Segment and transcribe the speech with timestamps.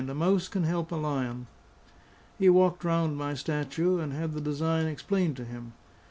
[0.09, 1.45] A mouse can help a lion."
[2.39, 5.73] He walked round my statue and had the design explained to him.